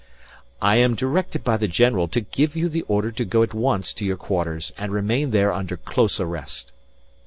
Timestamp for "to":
2.07-2.21, 3.11-3.23, 3.93-4.03